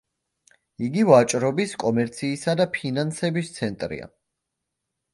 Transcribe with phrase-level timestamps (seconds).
[0.87, 4.13] იგი ვაჭრობის, კომერციისა და ფინანსების ცენტრია.